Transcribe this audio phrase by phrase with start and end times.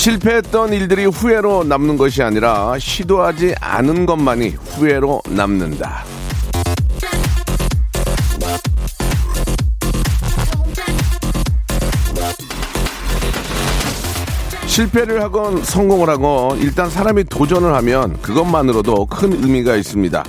[0.00, 6.04] 실패했던 일들이 후회로 남는 것이 아니라 시도하지 않은 것만이 후회로 남는다.
[14.64, 20.24] 실패를 하건 성공을 하건 일단 사람이 도전을 하면 그것만으로도 큰 의미가 있습니다.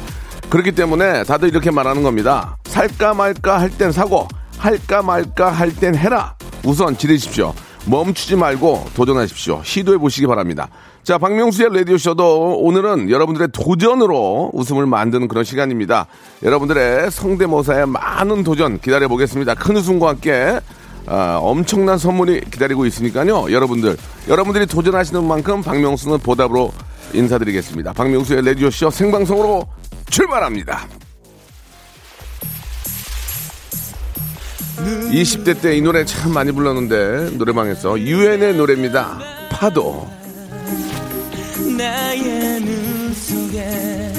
[0.49, 2.57] 그렇기 때문에 다들 이렇게 말하는 겁니다.
[2.65, 6.35] 살까 말까 할 땐 사고, 할까 말까 할 땐 해라.
[6.65, 7.53] 우선 지르십시오.
[7.85, 9.61] 멈추지 말고 도전하십시오.
[9.63, 10.69] 시도해 보시기 바랍니다.
[11.03, 16.05] 자, 박명수의 라디오쇼도 오늘은 여러분들의 도전으로 웃음을 만드는 그런 시간입니다.
[16.43, 19.55] 여러분들의 성대모사에 많은 도전 기다려 보겠습니다.
[19.55, 20.59] 큰 웃음과 함께
[21.07, 23.51] 아, 엄청난 선물이 기다리고 있으니까요.
[23.51, 26.71] 여러분들, 여러분들이 도전하시는 만큼 박명수는 보답으로
[27.13, 27.93] 인사드리겠습니다.
[27.93, 29.67] 박명수의 라디오쇼 생방송으로
[30.11, 31.00] 출발합니다.
[34.85, 39.19] 20대 때 이 노래 참 많이 불렀는데 노래방에서 유엔의 노래입니다.
[39.51, 40.07] 파도.
[41.77, 44.13] 나의 눈 속에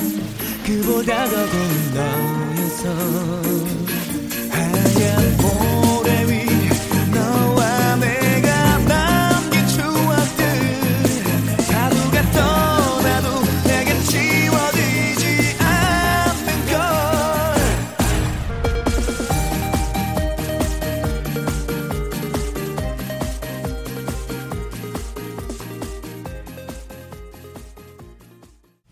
[0.64, 1.36] 그보다 더
[1.94, 2.88] 너였어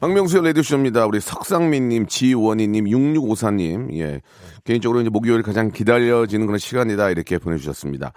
[0.00, 1.04] 박명수의 라디오쇼입니다.
[1.04, 4.22] 우리 석상민님, 지원희님, 6654님, 예.
[4.64, 7.10] 개인적으로 이제 목요일 가장 기다려지는 그런 시간이다.
[7.10, 8.14] 이렇게 보내주셨습니다.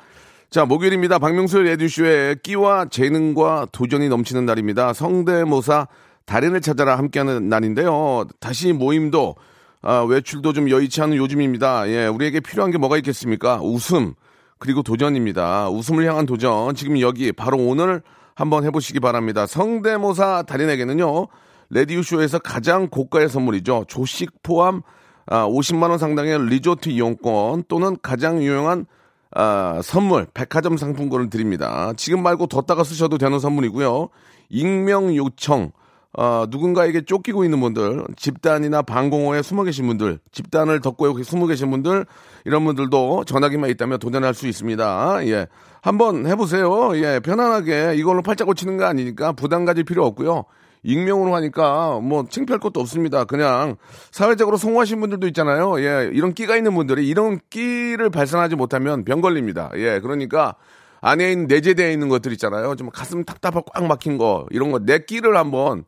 [0.50, 1.20] 자, 목요일입니다.
[1.20, 4.94] 박명수의 라디오쇼의 끼와 재능과 도전이 넘치는 날입니다.
[4.94, 5.90] 성대모사
[6.26, 8.28] 달인을 찾아라 함께하는 날인데요.
[8.40, 9.36] 다시 모임도,
[9.82, 11.90] 아, 외출도 좀 여의치 않은 요즘입니다.
[11.90, 13.60] 예, 우리에게 필요한 게 뭐가 있겠습니까?
[13.62, 14.14] 웃음,
[14.58, 15.70] 그리고 도전입니다.
[15.70, 16.76] 웃음을 향한 도전.
[16.76, 18.02] 지금 여기 바로 오늘
[18.36, 19.46] 한번 해보시기 바랍니다.
[19.46, 21.28] 성대모사 달인에게는요.
[21.74, 23.86] 레디오쇼에서 가장 고가의 선물이죠.
[23.88, 24.82] 조식 포함
[25.26, 28.86] 아, 50만 원 상당의 리조트 이용권 또는 가장 유용한
[29.32, 31.94] 아, 선물 백화점 상품권을 드립니다.
[31.98, 34.10] 지금 말고 뒀다가 쓰셔도 되는 선물이고요.
[34.50, 35.72] 익명 요청
[36.16, 41.72] 어, 누군가에게 쫓기고 있는 분들, 집단이나 방공호에 숨어 계신 분들, 집단을 덮고 여기 숨어 계신
[41.72, 42.06] 분들,
[42.46, 45.26] 이런 분들도 전화기만 있다면 도전할 수 있습니다.
[45.26, 45.48] 예.
[45.82, 46.96] 한번 해보세요.
[46.98, 47.20] 예.
[47.20, 50.46] 편안하게 이걸로 팔자 고치는 거 아니니까 부담 가질 필요 없고요.
[50.84, 53.24] 익명으로 하니까 뭐 창피할 것도 없습니다.
[53.24, 53.78] 그냥
[54.12, 55.80] 사회적으로 성공하신 분들도 있잖아요.
[55.80, 59.72] 예, 이런 끼가 있는 분들이 이런 끼를 발산하지 못하면 병 걸립니다.
[59.76, 60.56] 예, 그러니까
[61.02, 62.76] 안에 있는 내재되어 있는 것들 있잖아요.
[62.76, 65.84] 좀 가슴 답답하고 꽉 막힌 거 이런 거 내 끼를 한번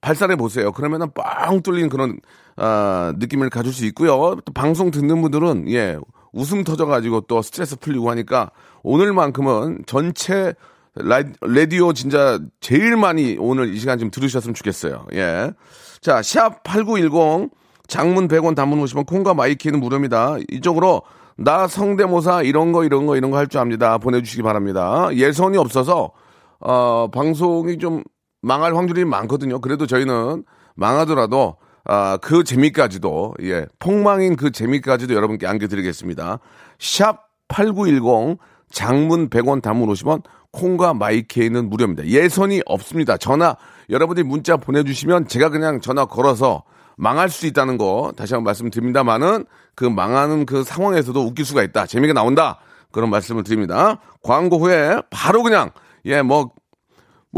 [0.00, 0.72] 발산해 보세요.
[0.72, 2.18] 그러면은 뻥 뚫린 그런
[2.56, 4.36] 아, 느낌을 가질 수 있고요.
[4.44, 5.98] 또 방송 듣는 분들은 예
[6.32, 8.50] 웃음 터져가지고 또 스트레스 풀리고 하니까
[8.82, 10.54] 오늘만큼은 전체
[10.96, 15.06] 라, 라디오 진짜 제일 많이 오늘 이 시간 좀 들으셨으면 좋겠어요.
[15.14, 15.52] 예.
[16.00, 17.50] 자, 샵 8910
[17.86, 20.36] 장문 100원 단문 50원 콩과 마이K는 무료입니다.
[20.50, 21.02] 이쪽으로
[21.36, 23.98] 나 성대모사 이런 거 이런 거 이런 거 할 줄 압니다.
[23.98, 25.08] 보내주시기 바랍니다.
[25.12, 26.12] 예선이 없어서
[26.60, 28.02] 어, 방송이 좀
[28.40, 29.60] 망할 확률이 많거든요.
[29.60, 36.38] 그래도 저희는 망하더라도 아, 그 재미까지도 예, 폭망인 그 재미까지도 여러분께 안겨드리겠습니다.
[36.78, 38.38] 샵 8910
[38.72, 40.22] 장문 100원 단문 50원
[40.56, 42.06] 콩과 마이케이는 무료입니다.
[42.06, 43.18] 예선이 없습니다.
[43.18, 43.56] 전화
[43.90, 46.64] 여러분들이 문자 보내주시면 제가 그냥 전화 걸어서
[46.96, 49.44] 망할 수 있다는 거 다시 한번 말씀드립니다만은
[49.74, 51.84] 그 망하는 그 상황에서도 웃길 수가 있다.
[51.86, 52.58] 재미가 나온다.
[52.90, 53.98] 그런 말씀을 드립니다.
[54.22, 55.70] 광고 후에 바로 그냥
[56.06, 56.48] 예 뭐뭐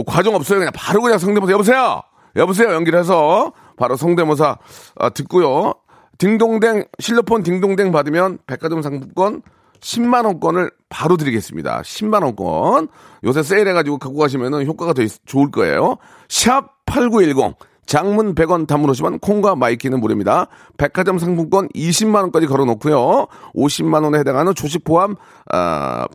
[0.06, 0.60] 과정 없어요.
[0.60, 2.02] 그냥 바로 그냥 성대모사 여보세요.
[2.36, 2.72] 여보세요.
[2.72, 4.58] 연결해서 바로 성대모사
[4.96, 5.74] 아, 듣고요.
[6.18, 9.42] 딩동댕 실로폰 딩동댕 받으면 백화점 상품권
[9.80, 11.82] 10만 원권을 바로 드리겠습니다.
[11.82, 12.88] 10만 원권.
[13.24, 15.96] 요새 세일해 가지고 갖고 가시면은 효과가 더 있- 좋을 거예요.
[16.28, 17.54] 샵 8910
[17.86, 20.48] 장문 100원 단문 50원 콩과 마이K는 무료입니다.
[20.76, 23.26] 백화점 상품권 20만 원까지 걸어 놓고요.
[23.54, 25.16] 50만 원에 해당하는 조식 포함
[25.50, 26.06] 아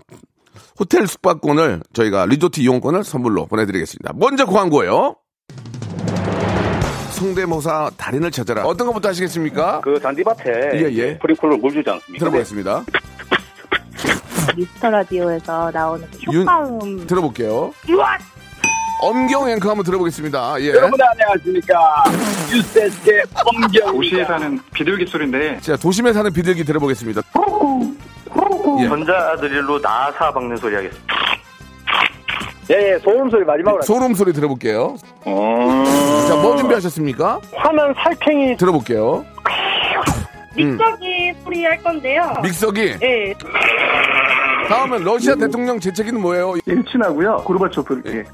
[0.79, 4.13] 호텔 숙박권을 저희가 리조트 이용권을 선물로 보내 드리겠습니다.
[4.15, 5.15] 먼저 광고예요.
[7.11, 8.63] 성대모사 달인을 찾아라.
[8.65, 9.81] 어떤 것부터 하시겠습니까?
[9.81, 11.13] 그 잔디밭에 예, 예.
[11.13, 12.19] 스프링클러 물 주지 않습니까?
[12.19, 12.83] 들어보겠습니다.
[14.55, 17.73] 미스터 라디오에서 나오는 그 윤- 효과음 들어볼게요.
[19.01, 20.61] 엄경 앵커 한번 들어보겠습니다.
[20.61, 20.69] 예.
[20.69, 22.03] 여러분 안녕하십니까.
[22.53, 23.91] 유세스의 엄경.
[23.95, 27.21] 도시에 사는 비둘기 소리인데 자, 도심에 사는 비둘기 들어보겠습니다.
[28.79, 28.87] 예.
[28.87, 31.13] 전자드릴로 나사 박는 소리 하겠습니다.
[32.71, 33.81] 예, 예, 소음 소리 마지막으로.
[33.83, 34.95] 소름 소리 들어볼게요.
[35.25, 37.41] 자, 뭐 준비하셨습니까?
[37.57, 38.55] 화난 살쾡이.
[38.55, 39.25] 들어볼게요.
[40.55, 42.33] 믹서기 소리 할 건데요.
[42.43, 42.99] 믹서기.
[42.99, 43.33] 네.
[44.67, 46.55] 다음은 러시아 대통령 재채기는 뭐예요?
[46.65, 48.29] 일친하고요 고르바초프 이렇게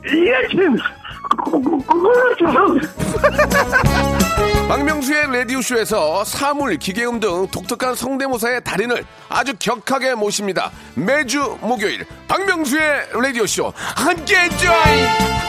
[4.67, 10.71] 박명수의 라디오쇼에서 사물, 기계음 등 독특한 성대모사의 달인을 아주 격하게 모십니다.
[10.95, 15.48] 매주 목요일 박명수의 라디오쇼 함께해 줘요.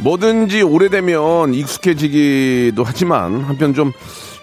[0.00, 3.92] 뭐든지 오래되면 익숙해지기도 하지만 한편 좀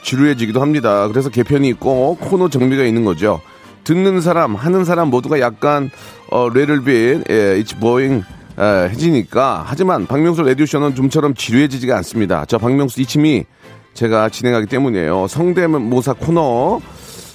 [0.03, 1.07] 지루해지기도 합니다.
[1.07, 3.41] 그래서 개편이 있고 코너 정비가 있는 거죠.
[3.83, 5.89] 듣는 사람, 하는 사람 모두가 약간
[6.29, 8.23] 어, 레를 빛, 예, it's boring
[8.59, 12.45] 에, 해지니까 하지만 박명수 라디오쇼는 좀처럼 지루해지지가 않습니다.
[12.45, 13.45] 저 박명수 이침이
[13.93, 15.27] 제가 진행하기 때문이에요.
[15.27, 16.81] 성대모사 코너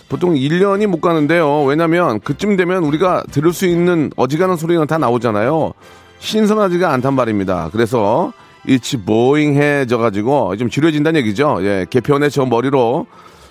[0.08, 1.62] 보통 1년이 못 가는데요.
[1.62, 5.72] 왜냐면 그쯤 되면 우리가 들을 수 있는 어지간한 소리가 다 나오잖아요.
[6.20, 7.70] 신선하지가 않단 말입니다.
[7.72, 8.32] 그래서
[8.66, 11.58] 일치 보잉해져 가지고 좀 지루해진다는 얘기죠.
[11.62, 13.06] 예, 개편의 저 머리로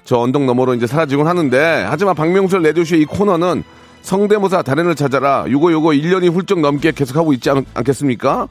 [0.05, 3.63] 저 언덕 너머로 이제 사라지곤 하는데 하지만 박명수 라디오쇼 이 코너는
[4.01, 5.45] 성대모사 달인을 찾아라.
[5.49, 8.47] 요거 요거 1년이 훌쩍 넘게 계속하고 있지 않, 않겠습니까?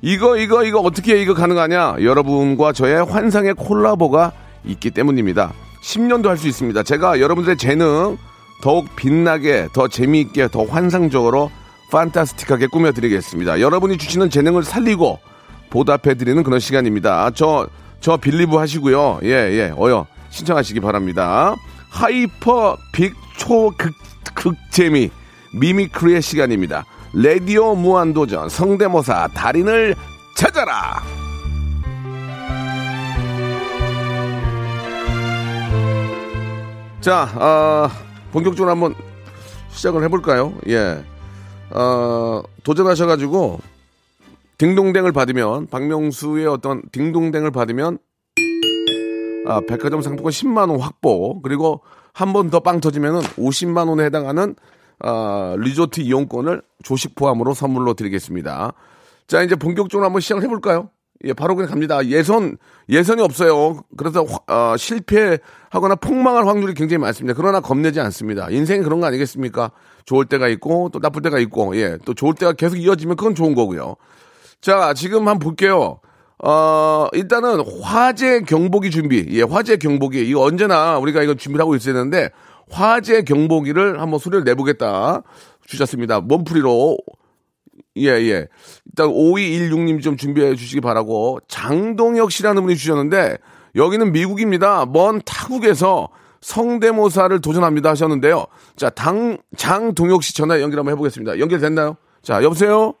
[0.00, 1.96] 이거 이거 이거 어떻게 이거 가능하냐?
[2.02, 4.32] 여러분과 저의 환상의 콜라보가
[4.64, 5.52] 있기 때문입니다.
[5.82, 6.82] 10년도 할 수 있습니다.
[6.82, 8.16] 제가 여러분들의 재능
[8.62, 11.50] 더욱 빛나게, 더 재미있게, 더 환상적으로
[11.92, 13.60] fantastic하게 꾸며드리겠습니다.
[13.60, 15.20] 여러분이 주시는 재능을 살리고
[15.70, 17.30] 보답해드리는 그런 시간입니다.
[17.34, 17.68] 저,
[18.00, 19.20] 저 believe 하시고요.
[19.22, 21.54] 예, 예, 어여, 신청하시기 바랍니다.
[21.90, 23.92] hyper big 초 극,
[24.34, 25.10] 극재미,
[25.58, 26.84] mimicry의 시간입니다.
[27.12, 29.94] 레디오 무한도전 성대모사 달인을
[30.36, 31.02] 찾아라!
[37.00, 37.90] 자, 아,
[38.30, 38.94] 본격적으로 한번
[39.70, 40.54] 시작을 해볼까요?
[40.68, 41.02] 예.
[41.74, 43.60] 어, 도전하셔가지고,
[44.58, 47.98] 딩동댕을 받으면, 박명수의 어떤 딩동댕을 받으면,
[49.46, 51.80] 아, 백화점 상품권 10만 원 확보, 그리고
[52.12, 54.54] 한 번 더 빵 터지면은 50만 원에 해당하는,
[55.00, 58.72] 아, 리조트 이용권을 조식 포함으로 선물로 드리겠습니다.
[59.26, 60.90] 자, 이제 본격적으로 한번 시작을 해볼까요?
[61.24, 62.04] 예, 바로 그냥 갑니다.
[62.06, 62.56] 예선,
[62.88, 63.80] 예선이 없어요.
[63.96, 67.34] 그래서, 화- 어, 실패하거나 폭망할 확률이 굉장히 많습니다.
[67.36, 68.48] 그러나 겁내지 않습니다.
[68.50, 69.70] 인생이 그런 거 아니겠습니까?
[70.04, 73.54] 좋을 때가 있고, 또 나쁠 때가 있고, 예, 또 좋을 때가 계속 이어지면 그건 좋은
[73.54, 73.96] 거고요.
[74.60, 76.00] 자, 지금 한번 볼게요.
[76.38, 79.26] 어, 일단은 화재 경보기 준비.
[79.30, 80.28] 예, 화재 경보기.
[80.28, 82.30] 이거 언제나 우리가 이거 준비를 하고 있어야 되는데,
[82.70, 85.22] 화재 경보기를 한번 소리를 내보겠다.
[85.66, 86.20] 주셨습니다.
[86.20, 86.98] 몸풀이로.
[87.98, 88.48] 예, 예.
[88.86, 91.38] 일단 5216님 좀 준비해 주시기 바라고.
[91.48, 93.38] 장동혁 씨라는 분이 주셨는데,
[93.76, 94.84] 여기는 미국입니다.
[94.86, 96.08] 먼 타국에서
[96.42, 98.46] 성대모사를 도전합니다 하셨는데요.
[98.76, 101.38] 자, 당, 장동혁 씨 전화 연결 한번 해보겠습니다.
[101.38, 101.96] 연결됐나요?
[102.20, 102.94] 자, 여보세요?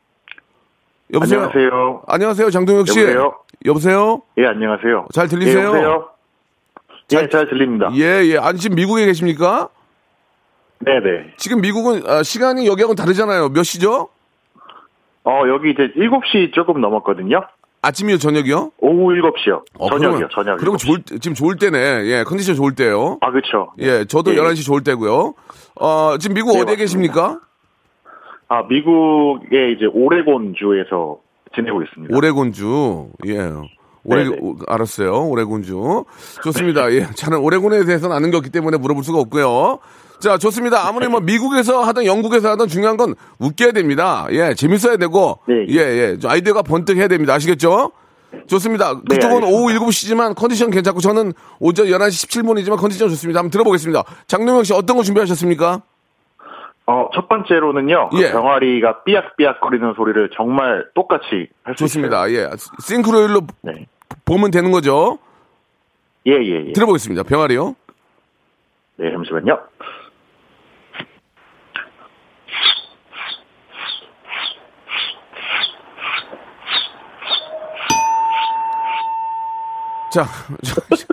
[1.12, 1.40] 여보세요?
[1.42, 2.02] 안녕하세요.
[2.06, 3.00] 안녕하세요, 장동혁 씨.
[3.00, 3.34] 여보세요?
[3.66, 4.22] 여보세요?
[4.38, 5.08] 예 안녕하세요.
[5.12, 5.58] 잘 들리세요?
[5.60, 6.08] 예, 여보세요?
[7.12, 7.90] 예, 잘 들립니다.
[7.94, 8.38] 예, 예.
[8.38, 9.68] 아니, 지금 미국에 계십니까?
[10.78, 11.34] 네네.
[11.36, 13.50] 지금 미국은, 아, 시간이 여기하고는 다르잖아요.
[13.50, 14.08] 몇 시죠?
[15.24, 17.42] 어 여기 이제 7시 조금 넘었거든요.
[17.82, 18.70] 아침이요, 저녁이요?
[18.78, 19.62] 오후 7시요.
[19.78, 20.28] 어, 저녁이요.
[20.32, 20.56] 저녁.
[20.58, 20.86] 그러면 7시.
[20.86, 21.78] 좋을, 때- 지금 좋을 때네.
[22.06, 23.18] 예, 컨디션 좋을 때요.
[23.20, 23.72] 아 그렇죠.
[23.80, 24.36] 예, 저도 예.
[24.36, 25.34] 11시 좋을 때고요.
[25.80, 26.80] 어, 지금 미국 네, 어디에 맞습니다.
[26.80, 27.40] 계십니까?
[28.48, 31.18] 아 미국의 이제 오레곤 주에서
[31.56, 32.16] 지내고 있습니다.
[32.16, 33.08] 오레곤주.
[33.26, 33.50] 예.
[34.04, 34.36] 오레, 네네.
[34.40, 35.26] 오, 알았어요.
[35.28, 36.04] 오레곤주.
[36.44, 36.92] 좋습니다.
[36.92, 37.06] 예.
[37.16, 39.78] 저는 오레곤에 대해서는 아는 게 없기 때문에 물어볼 수가 없고요.
[40.22, 40.86] 자, 좋습니다.
[40.86, 44.24] 아무리 뭐 미국에서 하든 영국에서 하든 중요한 건 웃겨야 됩니다.
[44.30, 45.40] 예, 재밌어야 되고.
[45.48, 45.66] 네.
[45.68, 45.76] 예,
[46.12, 46.16] 예.
[46.16, 47.34] 좀 아이디어가 번뜩해야 됩니다.
[47.34, 47.90] 아시겠죠?
[48.46, 48.94] 좋습니다.
[48.94, 49.58] 네, 그쪽은 알겠습니다.
[49.58, 53.40] 오후 7시지만 컨디션 괜찮고 저는 오전 11시 17분이지만 컨디션 좋습니다.
[53.40, 54.04] 한번 들어보겠습니다.
[54.28, 55.82] 장동영 씨 어떤 거 준비하셨습니까?
[56.86, 58.10] 어, 첫 번째로는요.
[58.10, 58.30] 그 예.
[58.30, 61.88] 병아리가 삐약삐약 거리는 소리를 정말 똑같이 할 수 있어요.
[61.88, 62.30] 좋습니다.
[62.30, 62.48] 예.
[62.80, 63.86] 싱크로율로 네.
[64.24, 65.18] 보면 되는 거죠.
[66.28, 66.72] 예, 예, 예.
[66.74, 67.24] 들어보겠습니다.
[67.24, 67.74] 병아리요.
[68.96, 69.58] 네, 잠시만요.
[80.12, 80.26] 자,
[80.62, 81.06] 저- 저-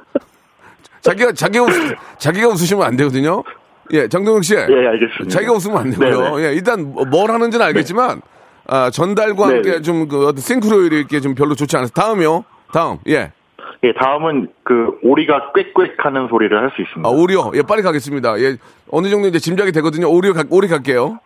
[1.01, 1.69] 자기가 자기가 웃,
[2.17, 3.43] 자기가 웃으시면 안 되거든요.
[3.91, 4.53] 예, 정동욱 씨.
[4.55, 5.29] 예, 알겠습니다.
[5.29, 6.35] 자기가 웃으면 안 되고요.
[6.35, 6.47] 네네.
[6.47, 8.21] 예, 일단 뭐- 뭘 하는지는 알겠지만
[8.67, 9.53] 아, 전달과 네네.
[9.69, 12.43] 함께 좀그 어떤 싱크로율이 이렇게 좀 별로 좋지 않아서 다음이요.
[12.71, 12.97] 다음.
[13.07, 13.31] 예.
[13.83, 17.07] 예, 다음은 그 오리가 꽥꽥 하는 소리를 할 수 있습니다.
[17.07, 17.51] 아, 오리요.
[17.55, 18.37] 예, 빨리 가겠습니다.
[18.41, 18.57] 예.
[18.91, 20.07] 어느 정도 이제 짐작이 되거든요.
[20.11, 21.19] 오리요 가, 오리 갈게요.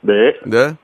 [0.00, 0.12] 네.
[0.46, 0.74] 네.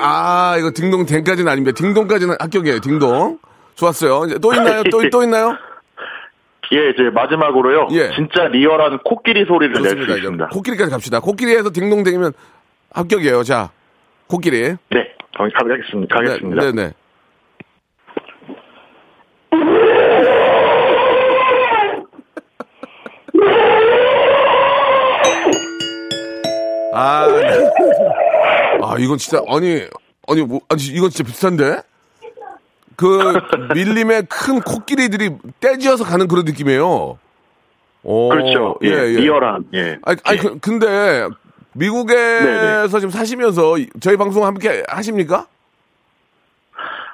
[0.00, 1.74] 아, 이거 딩동 댕까지는 아닙니다.
[1.76, 2.80] 딩동까지는 합격이에요.
[2.80, 3.38] 딩동.
[3.76, 4.24] 좋았어요.
[4.26, 4.82] 이제 또 있나요?
[4.90, 5.56] 또, 또 있나요?
[6.72, 7.88] 예, 이제 마지막으로요.
[7.92, 8.10] 예.
[8.14, 10.48] 진짜 리얼한 코끼리 소리를 낼 수 있습니다.
[10.48, 11.20] 코끼리까지 갑시다.
[11.20, 12.32] 코끼리에서 딩동댕이면
[12.92, 13.42] 합격이에요.
[13.42, 13.70] 자,
[14.28, 14.62] 코끼리.
[14.90, 16.14] 네, 가- 가겠습니다.
[16.16, 16.62] 가겠습니다.
[16.62, 16.92] 네, 네.
[26.94, 27.26] 아,
[28.82, 29.82] 아 이건 진짜 아니
[30.28, 31.82] 아니 뭐 아니 이건 진짜 비슷한데
[32.96, 33.40] 그
[33.74, 37.18] 밀림의 큰 코끼리들이 떼지어서 가는 그런 느낌이에요.
[38.04, 38.76] 오, 그렇죠.
[38.82, 39.64] 예, 리얼한.
[39.74, 39.98] 예.
[40.02, 41.26] 아니, 아니 그, 근데
[41.72, 42.88] 미국에서 네네.
[42.88, 45.46] 지금 사시면서 저희 방송 함께 하십니까?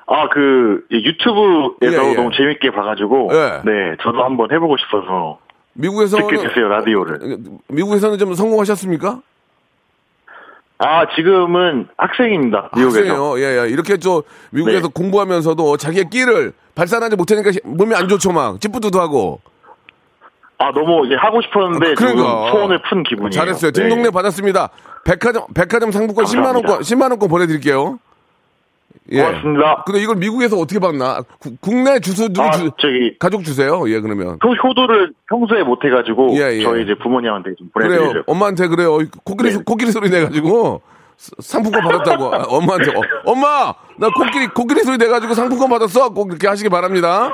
[0.07, 2.15] 아, 그 예, 유튜브에서 예, 예.
[2.15, 3.63] 너무 재밌게 봐가지고 예.
[3.65, 5.39] 네, 저도 한번 해보고 싶어서
[5.75, 7.39] 미국에서는 듣게 됐어요 라디오를.
[7.69, 9.21] 미국에서는 좀 성공하셨습니까?
[10.83, 12.71] 아, 지금은 학생입니다.
[12.75, 12.99] 미국에서.
[13.01, 13.39] 학생이요.
[13.41, 13.69] 예, 예.
[13.69, 14.93] 이렇게 저 미국에서 네.
[14.95, 18.59] 공부하면서도 자기의 끼를 발산하지 못하니까 시- 몸이 안 좋죠, 막.
[18.61, 19.41] 찌뿌드도 하고.
[20.57, 22.51] 아, 너무 이제 하고 싶었는데 지금 그러니까.
[22.51, 23.31] 소원을 푼 기분이에요.
[23.31, 23.73] 잘했어요.
[23.73, 23.83] 네.
[23.83, 24.71] 등록내 받았습니다.
[25.05, 26.97] 백화점, 백화점 상품권 10만 원권, 감사합니다.
[26.97, 27.99] 10만 원권 보내 드릴게요.
[29.13, 29.23] 예.
[29.23, 29.83] 고맙습니다.
[29.87, 31.21] 근데 이걸 미국에서 어떻게 받나?
[31.41, 33.83] 구- 국내 주소 누구 아, 주, 저기 가족 주세요.
[33.89, 34.39] 예, 그러면.
[34.41, 36.63] 그 효도를 평소에 못 해가지고 예, 예.
[36.63, 37.89] 저희 이제 부모님한테 좀 그래요.
[37.99, 38.33] 보내드리려고.
[38.33, 38.99] 엄마한테 그래요.
[39.25, 39.63] 코끼리, 네.
[39.65, 40.83] 코끼리 소리 내가지고
[41.17, 42.25] 스- 상품권 받았다고.
[42.35, 42.91] 아, 엄마한테.
[42.91, 43.75] 어, 엄마!
[43.99, 46.11] 나 코끼리, 코끼리 소리 내가지고 상품권 받았어.
[46.11, 47.31] 꼭 이렇게 하시기 바랍니다.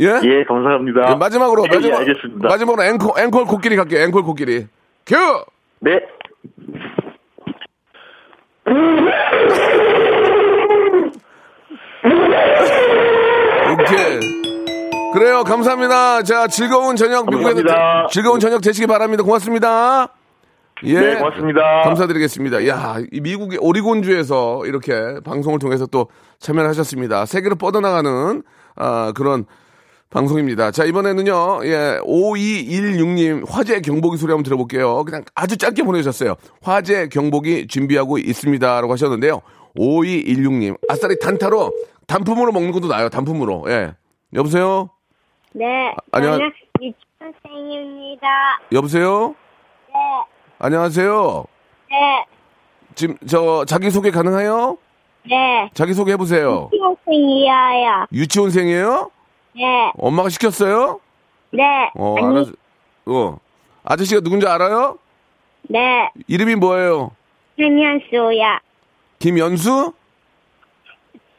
[0.00, 0.06] 예?
[0.24, 1.10] 예, 감사합니다.
[1.10, 2.48] 예, 마지막으로, 예, 마지막, 알겠습니다.
[2.48, 4.02] 마지막으로 앵콜, 앵콜 코끼리 갈게요.
[4.02, 4.66] 앵콜 코끼리.
[5.06, 5.14] 큐!
[5.80, 6.00] 네.
[13.72, 14.20] 오케이.
[15.12, 15.44] 그래요.
[15.44, 16.22] 감사합니다.
[16.22, 18.08] 자, 즐거운 저녁, 미국에서 감사합니다.
[18.10, 19.22] 즐거운 저녁 되시기 바랍니다.
[19.22, 20.08] 고맙습니다.
[20.84, 21.00] 예.
[21.00, 21.82] 네, 고맙습니다.
[21.84, 22.66] 감사드리겠습니다.
[22.68, 24.92] 야, 이 미국의 오리곤주에서 이렇게
[25.24, 26.08] 방송을 통해서 또
[26.38, 27.24] 참여를 하셨습니다.
[27.24, 28.42] 세계로 뻗어나가는,
[28.76, 29.46] 아, 그런
[30.10, 30.70] 방송입니다.
[30.70, 35.02] 자, 이번에는요, 예, 5216님 화재 경보기 소리 한번 들어볼게요.
[35.04, 36.36] 그냥 아주 짧게 보내주셨어요.
[36.62, 38.80] 화재 경보기 준비하고 있습니다.
[38.80, 39.40] 라고 하셨는데요.
[39.78, 41.72] 5216님, 아싸리 단타로,
[42.06, 43.64] 단품으로 먹는 것도 나아요, 단품으로.
[43.68, 43.92] 예.
[44.34, 44.90] 여보세요?
[45.52, 48.26] 네, 안녕- 저는 유치원생입니다.
[48.72, 49.34] 여보세요?
[49.88, 49.94] 네,
[50.58, 51.44] 안녕하세요?
[51.90, 52.24] 네,
[52.94, 54.76] 지금, 저, 자기 소개 가능해요?
[55.28, 55.70] 네.
[55.74, 56.70] 자기 소개 해 보세요.
[56.72, 58.06] 유치원생이에요.
[58.12, 59.10] 유치원생이에요?
[59.56, 61.00] 네, 엄마가 시켰어요?
[61.52, 61.62] 네.
[61.94, 62.52] 어, 아니, 알았어.
[63.06, 63.38] 어.
[63.84, 64.98] 아저씨가 누군지 알아요?
[65.62, 66.10] 네.
[66.28, 67.12] 이름이 뭐예요?
[67.58, 68.60] 반면소야.
[69.18, 69.92] 김연수?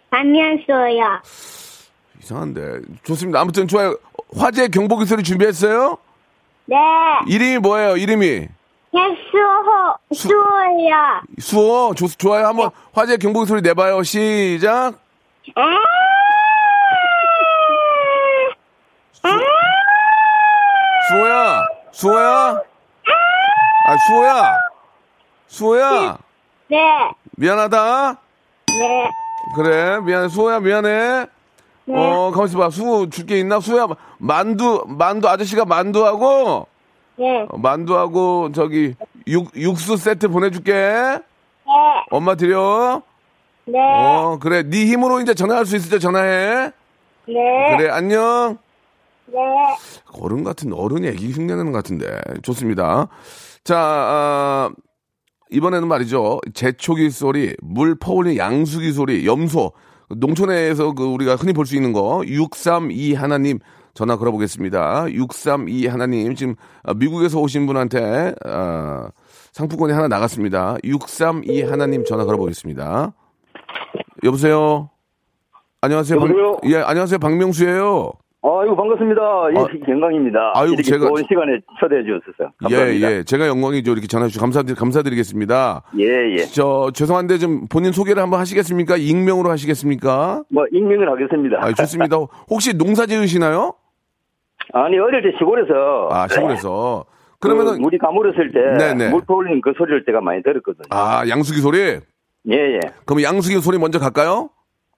[0.10, 1.22] 반면소야.
[2.22, 2.82] 이상한데.
[3.04, 3.40] 좋습니다.
[3.42, 3.96] 아무튼 좋아요.
[4.38, 5.98] 화재 경보기 소리 준비했어요?
[6.66, 6.76] 네.
[7.28, 7.98] 이름이 뭐예요?
[7.98, 8.48] 이름이?
[8.94, 11.22] 예수호, 수- 수호야.
[11.40, 11.94] 수호?
[11.96, 12.48] 좋, 좋아요.
[12.48, 14.02] 한번 화재 경보기 소리 내봐요.
[14.04, 14.94] 시작.
[15.56, 15.62] 아!
[21.10, 21.66] 수호야.
[21.92, 22.62] 수호야.
[23.88, 24.54] 아, 수호야.
[25.48, 26.18] 수호야.
[26.70, 26.78] 네,
[27.38, 28.18] 미안하다.
[28.68, 29.10] 네.
[29.56, 30.00] 그래.
[30.02, 30.30] 미안해.
[30.30, 31.28] 수호야, 미안해.
[31.90, 32.70] 어, 가만있어 봐.
[32.70, 33.60] 수호 줄 게 있나?
[33.62, 33.88] 수호야,
[34.18, 36.68] 만두, 만두, 아저씨가 만두하고,
[37.16, 38.94] 네, 어, 만두하고, 저기,
[39.28, 40.74] 육, 육수 세트 보내줄게.
[40.74, 41.20] 네,
[42.12, 43.02] 엄마 드려.
[43.66, 44.64] 네, 어, 그래.
[44.64, 46.72] 네 힘으로 이제 전화할 수 있을 때 전화해.
[47.28, 48.58] 네, 그래, 안녕.
[49.28, 49.38] 네.
[50.22, 52.20] 어른 같은, 어른이 애기 흉내내는 것 같은데.
[52.44, 53.08] 좋습니다.
[53.64, 54.70] 자, 아,
[55.52, 56.40] 이번에는 말이죠.
[56.54, 59.72] 재초기 소리, 물 퍼올린 양수기 소리, 염소,
[60.10, 63.60] 농촌에서 그 우리가 흔히 볼 수 있는 거, 632 하나님
[63.94, 65.08] 전화 걸어보겠습니다.
[65.12, 69.10] 632 하나님, 지금 아, 미국에서 오신 분한테, 아,
[69.54, 70.78] 상품권이 하나 나갔습니다.
[70.84, 73.14] 632 하나님 전화 걸어보겠습니다.
[74.24, 74.90] 여보세요?
[75.82, 76.20] 안녕하세요.
[76.20, 76.58] 박- 여보세요?
[76.66, 77.20] 예, 안녕하세요.
[77.20, 78.12] 박명수예요
[78.44, 79.22] 아이고, 반갑습니다.
[79.56, 80.52] 예, 아, 영광입니다.
[80.56, 82.52] 아이고, 이렇게 제가- 좋은 시간에 초대해 주셨어요.
[82.70, 83.12] 예, 감사합니다.
[83.12, 83.24] 예.
[83.24, 83.92] 제가 영광이죠.
[83.92, 85.84] 이렇게 전화 주셔서 감사드, 감사드리겠습니다.
[86.00, 86.38] 예, 예.
[86.54, 88.96] 저, 죄송한데 좀 본인 소개를 한번 하시겠습니까?
[88.98, 90.44] 익명으로 하시겠습니까?
[90.50, 91.58] 뭐, 익명을 하겠습니다.
[91.60, 92.18] 아, 좋습니다.
[92.50, 93.74] 혹시 농사 지으시나요?
[94.74, 96.10] 아니, 어릴 때 시골에서.
[96.12, 97.06] 아, 시골에서.
[97.40, 98.78] 그 그러면은, 물이 가물었을 때.
[98.94, 99.10] 네네.
[99.12, 100.84] 물 퍼올리는 그 소리를 때가 많이 들었거든요.
[100.92, 101.80] 아, 양수기 소리?
[101.80, 102.80] 예, 예.
[103.06, 104.50] 그럼 양수기 소리 먼저 갈까요?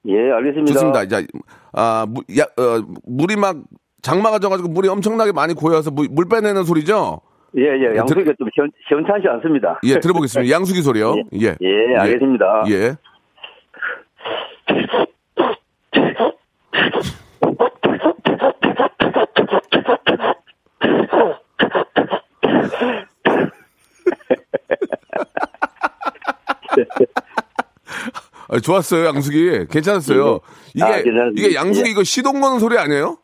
[0.06, 0.74] 예, 알겠습니다.
[0.74, 1.04] 좋습니다.
[1.04, 1.28] 이제,
[1.74, 3.58] 아, 무, 야, 어, 물이 막,
[4.02, 7.22] 장마가 져가지고 물이 엄청나게 많이 고여서 물, 물 빼내는 소리죠?
[7.58, 7.98] 예, 예.
[7.98, 9.80] 양수기가 좀 시원, 시원찮지 않습니다.
[9.84, 10.50] 예, 들어보겠습니다.
[10.56, 11.16] 양수기 소리요.
[11.42, 11.56] 예.
[11.62, 12.64] 예, 알겠습니다.
[12.70, 12.96] 예.
[28.50, 29.68] 아, 좋았어요, 양수기.
[29.70, 30.40] 괜찮았어요.
[30.74, 30.98] 이게, 아.
[31.36, 31.90] 이게 예.
[31.92, 33.18] 이거 시동 거는 소리 아니에요?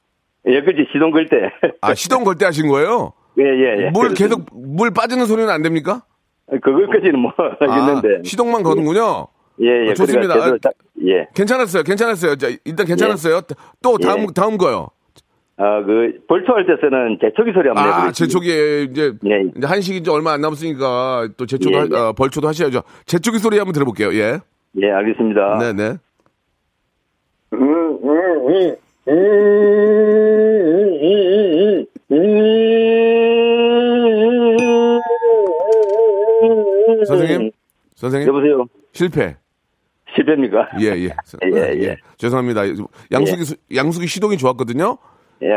[0.47, 1.37] 예, 그지 시동 걸 때.
[1.81, 3.13] 아, 시동 걸 때 하신 거예요?
[3.39, 3.89] 예, 예, 예.
[3.89, 4.13] 물.
[4.13, 6.03] 계속, 물 빠지는 소리는 안 됩니까?
[6.49, 8.21] 그것까지는 뭐, 아, 하겠는데.
[8.23, 9.27] 시동만 거는군요.
[9.61, 9.91] 예, 예.
[9.91, 10.33] 어, 좋습니다.
[10.35, 10.73] 그러니까 아, 딱-
[11.07, 11.27] 예.
[11.35, 11.83] 괜찮았어요.
[11.83, 12.35] 괜찮았어요.
[12.35, 13.41] 자, 일단 괜찮았어요.
[13.81, 14.27] 또 다음, 예.
[14.35, 14.89] 다음 거요.
[15.57, 18.11] 아, 그, 벌초할 때 쓰는 제초기 소리 한번 아, 해보겠습니다.
[18.11, 19.43] 제초기에 이제, 예.
[19.57, 21.95] 이제 한식이 이제 얼마 안 남았으니까 또 제초도, 예, 하- 예.
[21.95, 22.83] 어, 벌초도 하셔야죠.
[23.05, 24.13] 제초기 소리 한번 들어볼게요.
[24.13, 24.39] 예.
[24.81, 25.57] 예, 알겠습니다.
[25.59, 25.97] 네네.
[37.07, 37.51] 선생님?
[37.95, 38.27] 선생님?
[38.29, 38.65] 여보세요?
[38.93, 39.35] 실패.
[40.15, 40.69] 실패입니까?
[40.79, 41.09] 예, 예.
[41.53, 41.97] 예, 예.
[42.17, 42.61] 죄송합니다.
[43.11, 44.97] 양수기, 수- 양수기 시동이 좋았거든요.
[45.41, 45.47] 예,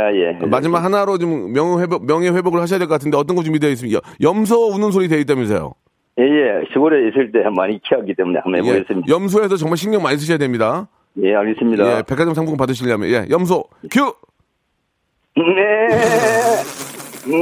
[0.40, 0.46] 예.
[0.46, 4.00] 마지막 하나로 좀 명예 회복, 명예 회복을 하셔야 될 것 같은데 어떤 거 준비되어 있습니까?
[4.20, 5.72] 염소 우는 소리 되어 있다면서요?
[6.18, 6.64] 예, 예.
[6.72, 8.70] 시골에 있을 때 많이 키웠기 때문에 한번 예.
[8.70, 9.08] 해보겠습니다.
[9.08, 10.88] 염소에서 정말 신경 많이 쓰셔야 됩니다.
[11.22, 11.98] 예, 알겠습니다.
[11.98, 14.12] 예, 백화점 상품 받으시려면, 예, 염소, 큐!
[15.36, 15.42] 네,
[17.26, 17.38] 네,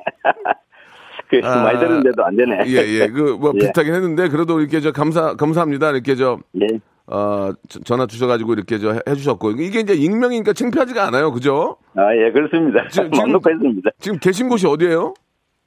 [1.29, 2.63] 그, 아, 많이 들었는데도 안 되네.
[2.67, 3.59] 예, 예, 그, 뭐, 예.
[3.59, 5.91] 비슷하긴 했는데, 그래도 이렇게 저, 감사, 감사합니다.
[5.91, 6.67] 이렇게 저, 예.
[7.07, 9.51] 어, 저- 전화 주셔가지고 이렇게 저 해주셨고.
[9.51, 11.31] 이게 이제 익명이니까 창피하지가 않아요.
[11.31, 11.77] 그죠?
[11.95, 12.87] 아, 예, 그렇습니다.
[12.89, 13.81] 지금- 지금-.
[13.99, 15.13] 지금 계신 곳이 어디예요?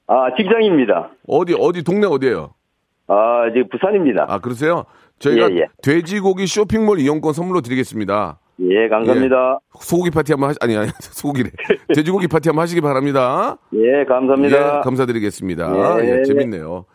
[0.07, 1.11] 아, 직장입니다.
[1.27, 2.53] 어디, 어디, 동네 어디예요?
[3.07, 4.25] 아, 지금 부산입니다.
[4.27, 4.85] 아, 그러세요?
[5.19, 5.65] 저희가 예, 예.
[5.83, 8.39] 돼지고기 쇼핑몰 이용권 선물로 드리겠습니다.
[8.61, 9.59] 예, 감사합니다.
[9.79, 11.49] 소고기 파티 한번 하시, 아니, 아니, 소고기래.
[11.95, 13.57] 돼지고기 파티 한번 하시기 바랍니다.
[13.73, 14.77] 예, 감사합니다.
[14.79, 16.03] 예, 감사드리겠습니다.
[16.03, 16.19] 예.
[16.19, 16.85] 예, 재밌네요.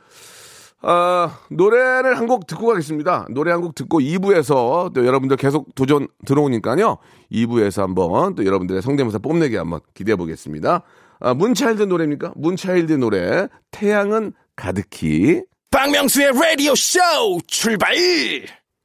[0.86, 3.26] 아, 노래를 한 곡 듣고 가겠습니다.
[3.30, 6.98] 노래 한 곡 듣고 2부에서 또 여러분들 계속 도전 들어오니까요.
[7.32, 10.82] 2부에서 한번 또 여러분들의 성대모사 뽐내기 한번 기대해 보겠습니다.
[11.20, 12.32] 아, 문차일드 노래입니까?
[12.36, 16.98] 문차일드 노래 태양은 가득히 박명수의 라디오 쇼
[17.46, 17.94] 출발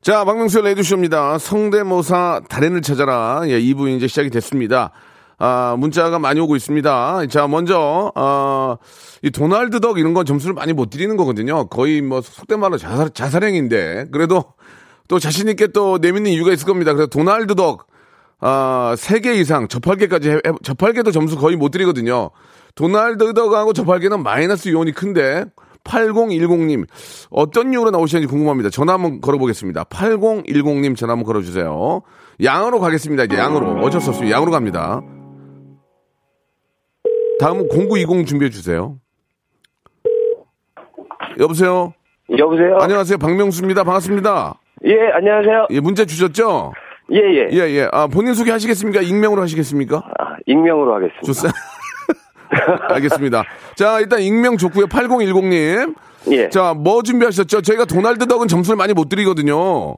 [0.02, 1.38] 자, 박명수 레이드쇼입니다.
[1.40, 3.42] 성대모사 달인을 찾아라.
[3.46, 4.92] 예, 2부 이제 시작이 됐습니다.
[5.38, 7.26] 아, 문자가 많이 오고 있습니다.
[7.28, 8.78] 자, 먼저, 아,
[9.24, 11.68] 이 도날드 덕 이런 건 점수를 많이 못 드리는 거거든요.
[11.68, 14.06] 거의 뭐, 속된 말로 자살, 자살행인데.
[14.12, 14.54] 그래도
[15.10, 16.94] 또 자신있게 또 내미는 이유가 있을 겁니다.
[16.94, 17.88] 그래서 도날드 덕,
[18.40, 22.30] 아, 3개 이상, 저팔계까지, 해, 해- 저팔계도 점수 거의 못 드리거든요.
[22.76, 25.44] 도날드 덕하고 저팔계는 마이너스 요원이 큰데,
[25.84, 26.86] 8010님,
[27.30, 28.70] 어떤 이유로 나오시는지 궁금합니다.
[28.70, 29.86] 전화 한번 걸어보겠습니다.
[29.86, 32.02] 8010님 전화 한번 걸어주세요.
[32.44, 33.24] 양으로 가겠습니다.
[33.24, 33.82] 이제 양으로.
[33.82, 34.36] 어쩔 수 없습니다.
[34.36, 35.02] 양으로 갑니다.
[37.40, 38.98] 다음은 0920 준비해 주세요.
[41.40, 41.94] 여보세요?
[42.38, 42.78] 여보세요?
[42.82, 43.18] 안녕하세요.
[43.18, 43.84] 박명수입니다.
[43.84, 44.60] 반갑습니다.
[44.86, 45.68] 예, 안녕하세요.
[45.72, 46.74] 예, 문자 주셨죠?
[47.12, 47.48] 예, 예.
[47.52, 47.90] 예, 예.
[47.92, 49.02] 아, 본인 소개 하시겠습니까?
[49.02, 49.98] 익명으로 하시겠습니까?
[49.98, 51.22] 아, 익명으로 하겠습니다.
[51.26, 51.58] 좋습니다.
[52.90, 53.44] 알겠습니다.
[53.76, 54.86] 자, 일단 익명 좋고요.
[54.88, 55.96] 8010님.
[56.32, 56.50] 예.
[56.50, 57.62] 자, 뭐 준비하셨죠?
[57.62, 59.98] 저희가 도날드 덕은 점수를 많이 못 드리거든요.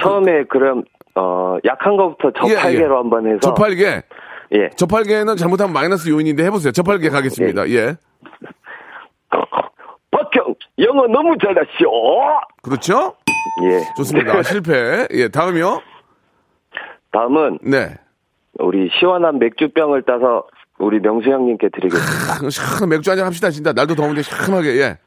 [0.00, 0.82] 처음에 그럼,
[1.14, 2.96] 어, 약한 거부터 예, 저팔계로 예.
[2.96, 3.40] 한번 해서.
[3.40, 4.02] 저팔계.
[4.54, 4.70] 예.
[4.76, 6.72] 저팔계는 잘못하면 마이너스 요인인데 해보세요.
[6.72, 7.68] 저팔계 가겠습니다.
[7.70, 7.96] 예.
[10.10, 11.90] 박형, 영어 너무 잘하시오.
[12.62, 13.14] 그렇죠?
[13.64, 13.80] 예.
[13.96, 14.42] 좋습니다.
[14.44, 15.06] 실패.
[15.12, 15.80] 예, 다음이요.
[17.12, 17.94] 다음은 네.
[18.58, 20.44] 우리 시원한 맥주병을 따서
[20.82, 22.50] 우리 명수 형님께 드리겠습니다.
[22.50, 23.50] 시원한 맥주 한잔 합시다.
[23.50, 24.76] 진짜 날도 더운데 시원하게.
[24.78, 24.98] 예.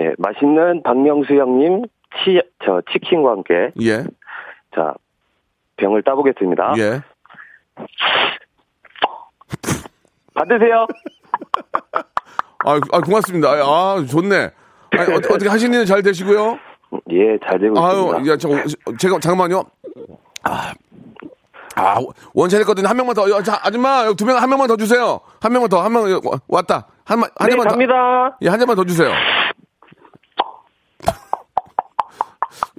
[0.00, 1.84] 예, 맛있는 박명수 형님
[2.24, 4.04] 치, 저 치킨과 함께 예.
[4.74, 4.94] 자
[5.76, 6.74] 병을 따보겠습니다.
[6.78, 7.00] 예.
[10.34, 10.86] 받으세요.
[12.64, 13.48] 아, 아 고맙습니다.
[13.50, 14.50] 아, 아, 좋네.
[14.90, 16.58] 아니, 어, 어떻게 하시는 일 잘 되시고요?
[17.12, 18.32] 예, 잘 되고 아유, 있습니다.
[18.32, 18.48] 야, 저,
[18.98, 19.62] 제가, 잠깐만요.
[20.44, 20.72] 아,
[21.78, 21.98] 아
[22.34, 22.88] 원샷 했거든요.
[22.88, 23.30] 한 명만 더.
[23.30, 25.20] 야, 자, 아줌마, 두 명, 한 명만 더 주세요.
[25.40, 26.04] 한 명만 더, 한 명,
[26.48, 26.86] 왔다.
[27.04, 28.36] 한 한 네, 잔만 더, 갑니다.
[28.42, 29.08] 예, 한 잔만 더 주세요.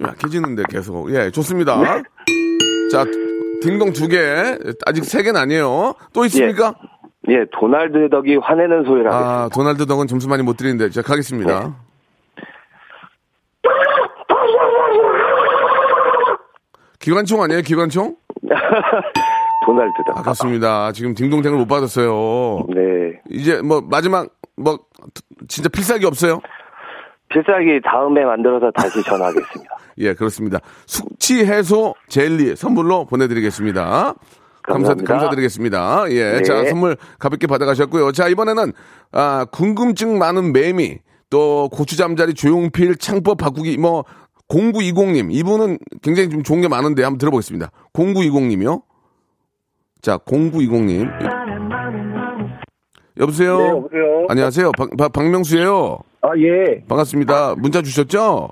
[0.00, 1.12] 약해지는데 계속.
[1.14, 1.76] 예, 좋습니다.
[2.92, 3.04] 자,
[3.62, 4.18] 딩동 두 개.
[4.86, 5.94] 아직 세 개는 아니에요.
[6.12, 6.74] 또 있습니까?
[7.28, 9.10] 예, 도날드 덕이 화내는 하겠습니다.
[9.12, 10.90] 아, 도날드 덕은 점수 많이 못 드리는데.
[10.90, 11.74] 자, 가겠습니다.
[16.98, 17.62] 기관총 아니에요?
[17.62, 18.16] 기관총?
[19.66, 20.18] 도날드 덕.
[20.18, 20.92] 아, 그렇습니다.
[20.92, 22.66] 지금 딩동댕을 못 받았어요.
[22.74, 23.20] 네.
[23.30, 24.78] 이제 뭐 마지막 뭐
[25.48, 26.40] 진짜 필살기 없어요?
[27.28, 29.76] 필살기 다음에 만들어서 다시 전화하겠습니다.
[29.98, 30.58] 예, 그렇습니다.
[30.86, 34.14] 숙취 해소 젤리 선물로 보내드리겠습니다.
[34.62, 35.12] 감사, 감사합니다.
[35.12, 36.04] 감사드리겠습니다.
[36.10, 36.42] 예, 네.
[36.42, 38.12] 자, 선물 가볍게 받아가셨고요.
[38.12, 38.72] 자, 이번에는,
[39.12, 40.98] 아, 궁금증 많은 매미,
[41.30, 44.04] 또 고추잠자리 조용필 창법 바꾸기, 뭐,
[44.50, 45.32] 0920님.
[45.32, 47.70] 이분은 굉장히 좀 좋은 게 많은데 한번 들어보겠습니다.
[47.92, 48.82] 0920님이요.
[50.02, 51.08] 자, 0920님.
[53.18, 53.58] 여보세요?
[53.58, 54.26] 네, 여보세요?
[54.28, 54.72] 안녕하세요.
[54.76, 56.82] 박, 박, 박명수예요 아, 예.
[56.88, 57.54] 반갑습니다.
[57.56, 58.50] 문자 주셨죠?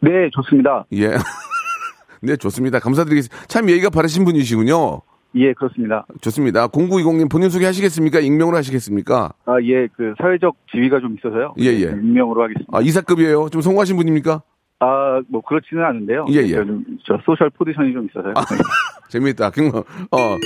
[0.00, 0.86] 네, 좋습니다.
[0.92, 1.10] 예.
[2.22, 2.78] 네, 좋습니다.
[2.78, 3.46] 감사드리겠습니다.
[3.46, 5.02] 참 예의가 바르신 분이시군요.
[5.34, 6.06] 예, 그렇습니다.
[6.20, 6.68] 좋습니다.
[6.68, 8.20] 0920님 본인 소개 하시겠습니까?
[8.20, 9.32] 익명으로 하시겠습니까?
[9.46, 11.54] 아, 예, 그 사회적 지위가 좀 있어서요.
[11.58, 11.90] 예, 예.
[11.90, 12.70] 익명으로 하겠습니다.
[12.76, 13.48] 아, 이사급이에요?
[13.50, 14.42] 좀 성공하신 분입니까?
[14.82, 16.26] 아, 뭐 그렇지는 않은데요.
[16.30, 16.56] 예, 예.
[17.06, 18.34] 저 social position이 좀 있어서요.
[19.08, 19.50] 재밌다.
[19.50, 20.36] 그, 어,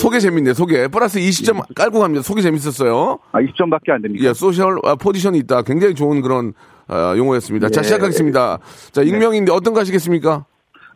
[0.00, 0.86] 소개 재밌네, 소개.
[0.86, 2.22] 플러스 20점 깔고 갑니다.
[2.22, 3.18] 소개 재밌었어요.
[3.32, 4.28] 아, 20점밖에 안 됩니까?
[4.28, 5.62] 예, social 아, position이 있다.
[5.62, 6.52] 굉장히 좋은 그런
[6.86, 7.68] 아, 용어였습니다.
[7.70, 7.82] 자, 예.
[7.82, 8.58] 시작하겠습니다.
[8.92, 10.44] 자, 익명인데 어떤 거 하시겠습니까?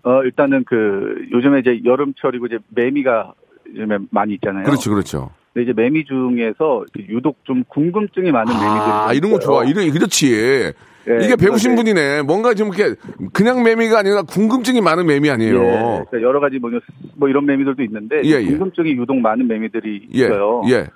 [0.04, 3.32] 어, 일단은 그 요즘에 이제 여름철이고 이제 매미가
[3.74, 4.64] 요즘에 많이 있잖아요.
[4.66, 5.30] 그렇죠, 그렇죠.
[5.52, 9.38] 근데 이제 매미 중에서 유독 좀 궁금증이 많은 매미들이 아, 좀 이런 거.
[9.40, 9.64] 좋아.
[9.64, 10.72] 이런, 그렇지.
[11.08, 12.22] 예, 이게 배우신 이제- 분이네.
[12.22, 12.94] 뭔가 좀 이렇게
[13.32, 15.54] 그냥 매미가 아니라 궁금증이 많은 매미 아니에요.
[15.62, 16.70] 예, 그러니까 여러 가지 뭐,
[17.16, 18.44] 뭐 이런 매미들도 있는데 예, 예.
[18.46, 20.62] 궁금증이 유독 많은 매미들이 예, 있어요.
[20.68, 20.86] 예.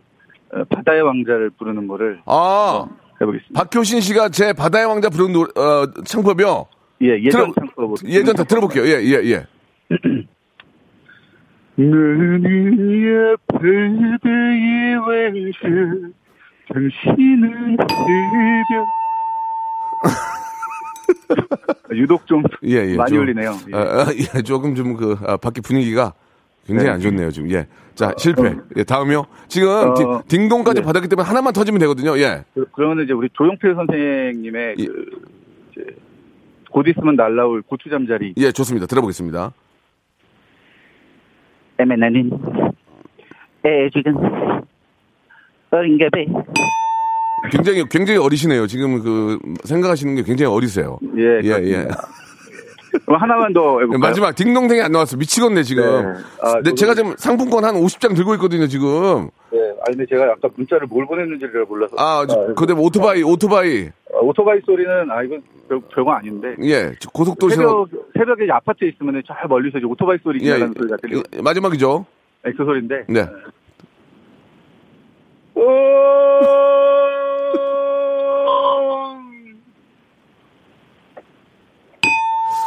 [0.53, 2.87] 어, 바다의 왕자를 부르는 거를 아,
[3.21, 3.63] 해보겠습니다.
[3.65, 6.67] 박효신 씨가 제 바다의 왕자 부른 노, 어, 창법이요.
[7.03, 8.85] 예 예전 창법으로 예전 다 들어볼게요.
[8.85, 9.47] 예, 예, 예.
[11.77, 16.13] 눈이야 바다의 왕자
[16.73, 18.89] 당신은 새벽
[21.95, 22.97] 유독 좀 예, 예.
[22.97, 23.53] 많이 좀, 울리네요.
[23.73, 23.77] 예.
[23.77, 24.07] 아, 아,
[24.37, 26.13] 예, 조금 좀 그, 아, 밖에 분위기가
[26.67, 26.95] 굉장히 네.
[26.95, 27.51] 안 좋네요, 지금.
[27.51, 27.67] 예.
[27.95, 28.55] 자, 실패.
[28.77, 29.27] 예, 다음이요.
[29.49, 30.05] 지금 어, 디-
[30.37, 30.87] 딩동까지 네.
[30.87, 32.17] 받았기 때문에 하나만 터지면 되거든요.
[32.19, 32.45] 예.
[32.55, 34.87] 그- 그러면 이제 우리 조용필 선생님의 예.
[34.87, 35.07] 그
[35.73, 35.85] 이제
[36.71, 38.87] 곧 있으면 날라올 고추 잠자리 예, 좋습니다.
[38.87, 39.53] 들어보겠습니다.
[41.79, 42.31] 에메나는
[43.65, 44.62] 애지간
[45.73, 46.27] 어린가배
[47.51, 48.67] 굉장히, 굉장히 어리시네요.
[48.69, 50.99] 지금 그, 생각하시는 게 굉장히 어리세요.
[51.17, 51.83] 예, 예, 예.
[51.83, 52.09] 그렇습니다.
[53.07, 53.99] 그럼 하나만 더 해볼까요?
[53.99, 55.17] 마지막 딩동댕이 안 나왔어.
[55.17, 55.83] 미치겠네, 지금.
[55.83, 56.21] 네.
[56.43, 59.29] 아, 네, 저도- 제가 지금 상품권 한 50장 들고 있거든요, 지금.
[59.51, 63.89] 네, 아니 근데 제가 아까 문자를 뭘 보냈는지를 몰라서 아, 저- 그다음에 오토바이, 오토바이.
[64.15, 69.35] 아, 오토바이 소리는 아 이건 별, 별거 아닌데 예, 고속도로 새벽 새벽에 아파트에 있으면 저
[69.49, 72.05] 멀리서 이제 오토바이 소리 예, 지나가는 소리가 들리고 예, 마지막이죠.
[72.45, 73.27] 네, 그 소리인데 네.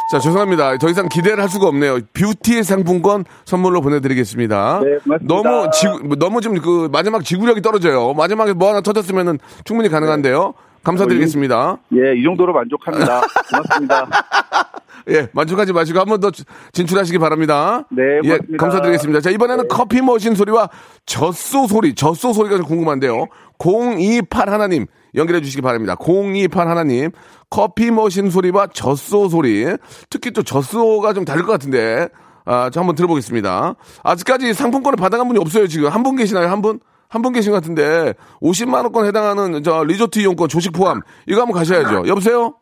[0.08, 0.78] 자, 죄송합니다.
[0.78, 1.98] 더 이상 기대를 할 수가 없네요.
[2.14, 4.80] 뷰티 상품권 선물로 보내드리겠습니다.
[4.84, 5.16] 네.
[5.22, 8.14] 너무 지구, 너무 좀 그 마지막 지구력이 떨어져요.
[8.14, 10.54] 마지막에 뭐 하나 터졌으면은 충분히 가능한데요.
[10.84, 11.78] 감사드리겠습니다.
[11.96, 13.20] 예, 이 정도로 만족합니다.
[13.50, 14.06] 고맙습니다.
[15.08, 16.30] 예, 만족하지 마시고 한 번 더
[16.72, 17.86] 진출하시기 바랍니다.
[17.90, 18.56] 네, 예, 고맙습니다.
[18.58, 19.20] 감사드리겠습니다.
[19.20, 20.68] 자, 이번에는 커피 머신 소리와
[21.06, 23.26] 젖소 소리, 젖소 소리가 좀 궁금한데요.
[23.58, 25.94] 028 하나님 연결해 주시기 바랍니다.
[25.98, 27.10] 028 하나님
[27.50, 29.66] 커피 머신 소리와 젖소 소리,
[30.10, 32.08] 특히 또 젖소가 좀 다를 것 같은데,
[32.44, 33.74] 아, 저 한번 들어보겠습니다.
[34.02, 35.88] 아직까지 상품권을 받아간 분이 없어요, 지금.
[35.88, 36.80] 한 분 계시나요, 한 분?
[37.08, 42.08] 한분 계신 것 같은데 50만 원권 해당하는 저 리조트 이용권 조식 포함 이거 한번 가셔야죠.
[42.08, 42.54] 여보세요?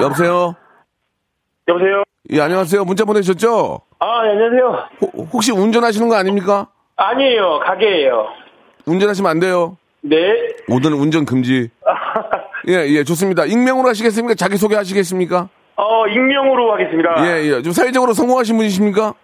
[0.00, 0.54] 여보세요?
[1.68, 2.02] 여보세요?
[2.32, 2.84] 예, 안녕하세요.
[2.84, 3.80] 문자 보내주셨죠?
[3.98, 4.88] 아, 네, 안녕하세요.
[5.00, 6.68] 혹- 혹시 운전하시는 거 아닙니까?
[6.96, 8.26] 아니에요, 가게예요.
[8.86, 9.76] 운전하시면 안 돼요.
[10.00, 10.16] 네.
[10.68, 11.70] 오늘은 운전 금지.
[12.68, 13.44] 예, 예, 좋습니다.
[13.44, 14.34] 익명으로 하시겠습니까?
[14.34, 15.48] 자기소개 하시겠습니까?
[15.76, 17.14] 어, 익명으로 하겠습니다.
[17.26, 17.62] 예, 예.
[17.62, 19.14] 좀 사회적으로 성공하신 분이십니까?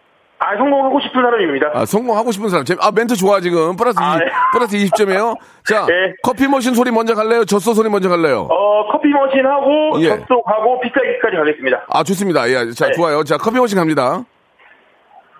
[0.40, 1.70] 아, 성공하고 싶은 사람입니다.
[1.74, 2.64] 아, 성공하고 싶은 사람.
[2.64, 3.74] 재- 아, 멘트 좋아, 지금.
[3.76, 4.30] 플러스, 아, 20, 네.
[4.52, 5.36] 플러스 20점이에요.
[5.68, 6.14] 자, 네.
[6.22, 7.44] 커피 머신 소리 먼저 갈래요?
[7.44, 8.46] 젖소 소리 먼저 갈래요?
[8.50, 10.08] 어, 커피 머신 하고 예.
[10.10, 11.84] 접속하고 피자기까지 가겠습니다.
[11.88, 12.48] 아, 좋습니다.
[12.48, 12.92] 예, 자, 네.
[12.94, 13.24] 좋아요.
[13.24, 14.22] 자, 커피 머신 갑니다.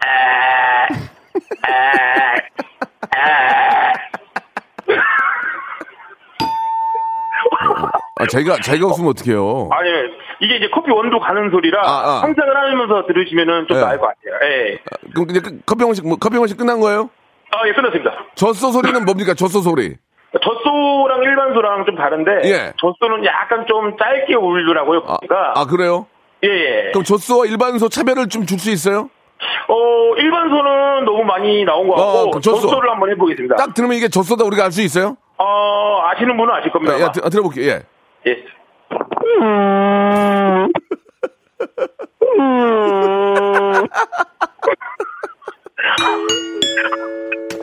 [0.01, 0.87] 아,
[8.27, 9.69] 자기가, 자기가 웃으면 어떡해요.
[9.73, 9.89] 아니,
[10.41, 12.21] 이게 이제 커피 원두 가는 소리라 아, 아.
[12.21, 13.85] 상상을 하면서 들으시면은 좀 네.
[13.85, 14.51] 나을 것 같아요.
[14.51, 14.79] 예.
[15.15, 17.11] 그럼 이제 그- 커피 머신, 뭐, 커피 머신 끝난 거예요?
[17.53, 18.13] 아, 예, 끝났습니다.
[18.35, 19.35] 젖소 소리는 뭡니까?
[19.35, 19.97] 젖소 소리.
[20.43, 22.73] 젖소랑 일반소랑 좀 다른데 예.
[22.77, 24.99] 젖소는 약간 좀 짧게 울더라고요.
[25.07, 26.07] 아, 그러니까 아, 그래요?
[26.45, 26.91] 예, 예.
[26.93, 29.09] 그럼 젖소와 일반소 차별을 좀 줄 수 있어요?
[29.69, 32.61] 어, 일반소는 너무 많이 나온 것 같고 어, 그 젖소.
[32.61, 33.57] 젖소를 한번 해보겠습니다.
[33.57, 35.17] 딱 들으면 이게 젖소다 우리가 알 수 있어요?
[35.39, 36.95] 어, 아시는 분은 아실 겁니다.
[36.95, 37.13] 예, 예, 아마.
[37.13, 37.71] 드- 들어볼게요.
[37.71, 37.83] 예.
[38.27, 38.45] 예.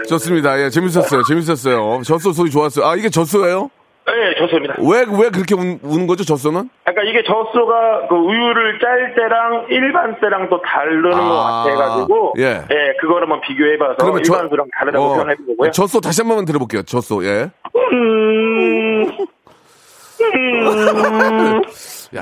[0.08, 0.60] 좋습니다.
[0.62, 1.24] 예, 재밌었어요.
[1.24, 2.02] 재밌었어요.
[2.04, 2.86] 젖소 소리 좋았어요.
[2.86, 3.70] 아, 이게 젖소예요?
[4.08, 4.76] 네, 젖소입니다.
[4.80, 6.70] 왜, 왜 그렇게 운, 우는 거죠, 젖소는?
[6.84, 12.62] 그러니까 이게 젖소가 그 우유를 짤 때랑 일반 때랑 또 다르는 아, 것 같아가지고 예.
[13.02, 15.72] 그거를 한번 비교해봐서 그러면 저- 일반소랑 다르다고 어, 표현해보고요.
[15.72, 16.84] 젖소 다시 한 번만 들어볼게요.
[16.84, 17.42] 젖소, 예.
[17.42, 17.50] 야,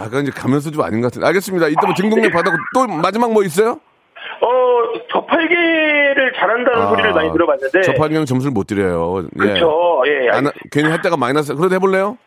[0.04, 1.28] 그건 이제 가면서 좀 아닌 것 같은데.
[1.28, 1.68] 알겠습니다.
[1.68, 3.80] 이따 뭐 등록내 받았고, 또 마지막 뭐 있어요?
[4.42, 4.48] 어,
[5.12, 7.82] 저팔계를 잘한다는 소리를 많이 들어봤는데.
[7.82, 9.24] 저팔경 점수를 못 드려요.
[9.24, 9.38] 예.
[9.38, 10.04] 그렇죠.
[10.08, 10.52] 예, 안, 알겠습니다.
[10.72, 11.54] 괜히 했다가 마이너스.
[11.56, 12.18] 그래도 해볼래요?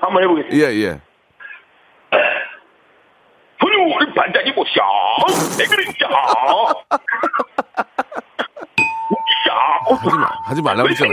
[0.00, 0.56] 한번 해보겠습니다.
[0.56, 1.00] 예, 예.
[3.60, 4.80] 분유를 반장이 보셔.
[5.58, 6.08] 내 그랬냐.
[9.88, 11.10] 하지 마, 하지 말라고 그랬잖아.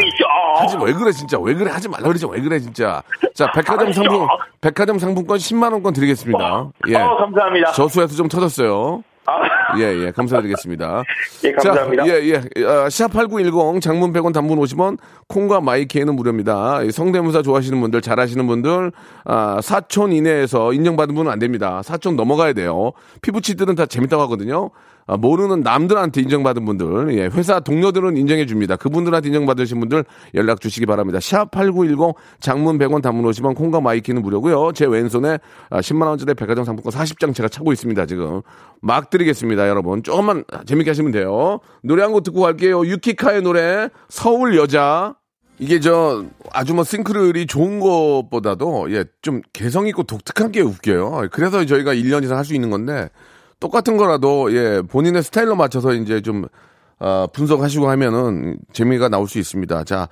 [0.60, 1.38] 하지 마, 왜 그래, 진짜.
[1.40, 3.02] 왜 그래, 하지 말라고 그러지, 왜 그래, 진짜.
[3.34, 4.28] 자, 백화점 상품,
[4.62, 6.70] 백화점 상품권 10만 원권 드리겠습니다.
[6.88, 6.96] 예.
[6.96, 7.72] 어, 감사합니다.
[7.72, 9.04] 저수에서 좀 터졌어요.
[9.26, 11.04] 아, 예, 예, 감사드리겠습니다.
[11.46, 12.04] 예, 감사합니다.
[12.04, 12.36] 자, 예, 예.
[12.66, 16.82] 아, 샵8910 장문 100원 단문 50원 콩과 마이키에는 무료입니다.
[16.84, 18.92] 이 성대모사 좋아하시는 분들, 잘하시는 분들,
[19.26, 21.82] 아, 사촌 이내에서 인정받은 분은 안 됩니다.
[21.84, 22.92] 사촌 넘어가야 돼요.
[23.22, 24.72] 피부치들은 다 재밌다고 하거든요.
[25.12, 28.76] 아, 모르는 남들한테 인정받은 분들, 예, 회사 동료들은 인정해 줍니다.
[28.76, 31.20] 그분들한테 인정받으신 분들 연락 주시기 바랍니다.
[31.20, 34.72] 샵 8910 장문 100원 단문 50원 콩과 마이K는 무료고요.
[34.74, 35.40] 제 왼손에
[35.72, 38.42] 아, 10만 원짜리 백화점 상품권 40장 제가 차고 있습니다, 지금.
[38.82, 40.04] 막 드리겠습니다, 여러분.
[40.04, 41.60] 조금만 재밌게 하시면 돼요.
[41.82, 42.86] 노래 한 곡 듣고 갈게요.
[42.86, 45.16] 유키카의 노래 서울 여자.
[45.58, 51.30] 이게 저 아주 뭐 싱크로율이 좋은 것보다도 예, 좀 개성 있고 독특한 게 웃겨요.
[51.32, 53.10] 그래서 저희가 1년 이상 할 수 있는 건데
[53.60, 56.46] 똑같은 거라도 예, 본인의 스타일로 맞춰서 이제 좀
[57.00, 59.84] 어, 분석하시고 하면은 재미가 나올 수 있습니다.
[59.86, 60.08] 자,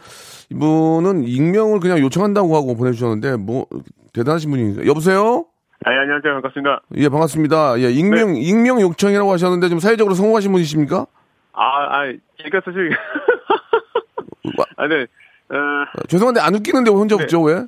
[0.51, 3.65] 이분은 익명을 그냥 요청한다고 하고 보내주셨는데 뭐
[4.13, 5.45] 대단하신 분이 여보세요?
[5.85, 6.33] 아, 예, 안녕하세요.
[6.33, 6.81] 반갑습니다.
[6.95, 7.79] 예, 반갑습니다.
[7.81, 11.05] 예, 익명 익명 요청이라고 하셨는데 좀 사회적으로 성공하신 분이십니까?
[11.53, 12.91] 아, 아, 제가 사실.
[14.77, 15.05] 아, 네.
[15.49, 17.65] 어, 죄송한데 안 웃기는데 혼자 웃죠 왜?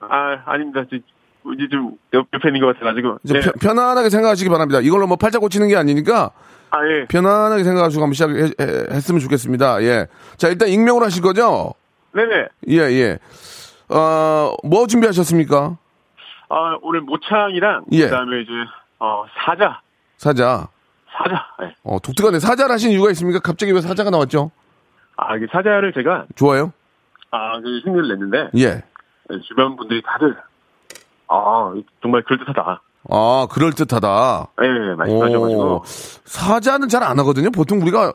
[0.00, 0.84] 아, 아닙니다.
[1.46, 3.18] 저, 이제 좀 옆에 있는 것 같아가지고.
[3.26, 3.40] 좀 네.
[3.40, 4.80] 편- 편안하게 생각하시기 바랍니다.
[4.80, 6.30] 이걸로 뭐 팔자 고치는 게 아니니까
[6.70, 7.06] 아, 예.
[7.06, 9.82] 편안하게 생각하시고 한번 시작했으면 좋겠습니다.
[9.82, 10.06] 예.
[10.36, 11.74] 자, 일단 익명으로 하실 거죠?
[12.12, 12.48] 네네.
[12.68, 13.18] 예, 예.
[13.88, 15.76] 어, 뭐 준비하셨습니까?
[16.48, 17.84] 아, 오늘 모창이랑.
[17.92, 18.04] 예.
[18.04, 18.50] 그 다음에 이제,
[18.98, 19.80] 어, 사자.
[20.16, 20.68] 사자.
[21.16, 21.46] 사자.
[21.62, 21.74] 예.
[21.84, 22.40] 어, 독특하네.
[22.40, 23.38] 사자를 하신 이유가 있습니까?
[23.40, 24.50] 갑자기 왜 사자가 나왔죠?
[25.16, 26.72] 아, 이게 사자를 제가, 좋아요?
[27.30, 28.50] 아, 그 흉내를 냈는데.
[28.58, 28.82] 예.
[29.32, 30.36] 예, 주변 분들이 다들,
[31.28, 32.80] 아, 정말 그럴듯하다.
[33.10, 34.46] 아, 그럴듯하다.
[34.62, 35.62] 예, 예, 말씀하셔가지고.
[35.62, 37.50] 오, 사자는 잘 안 하거든요.
[37.50, 38.12] 보통 우리가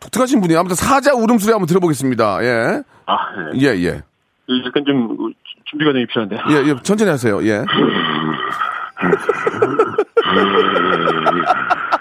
[0.00, 2.42] 독특하신 분이 아무튼 사자 울음소리 한번 들어보겠습니다.
[2.44, 2.82] 예.
[3.06, 3.16] 아,
[3.54, 3.58] 예.
[3.60, 4.02] 예, 예.
[4.46, 5.16] 이 약간 좀
[5.66, 6.36] 준비 과정이 필요한데.
[6.50, 6.74] 예, 예.
[6.82, 7.44] 천천히 하세요.
[7.46, 7.64] 예.